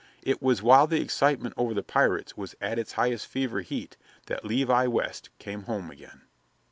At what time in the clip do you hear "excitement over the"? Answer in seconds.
0.99-1.83